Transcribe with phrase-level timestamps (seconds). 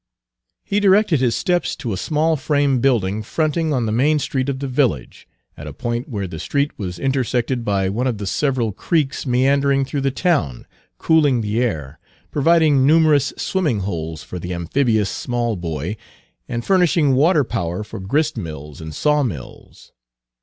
[0.63, 4.57] He directed his steps to a small frame building fronting on the main street of
[4.57, 8.71] the village, at a point where the street was intersected by one of the several
[8.71, 10.65] creeks meandering through the town,
[10.97, 11.99] cooling the air,
[12.31, 15.95] providing numerous swimming holes for the amphibious small boy,
[16.49, 19.91] and furnishing waterpower for grist mills and saw mills.